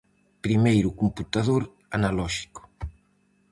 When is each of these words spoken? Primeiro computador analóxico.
Primeiro 0.45 0.89
computador 1.01 1.61
analóxico. 1.97 2.61